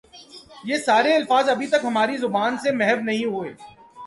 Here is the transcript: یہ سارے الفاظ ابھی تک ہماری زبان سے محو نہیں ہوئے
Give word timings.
یہ 0.63 0.77
سارے 0.77 1.15
الفاظ 1.15 1.49
ابھی 1.49 1.67
تک 1.67 1.85
ہماری 1.85 2.17
زبان 2.17 2.57
سے 2.57 2.71
محو 2.71 2.99
نہیں 3.01 3.25
ہوئے 3.25 3.53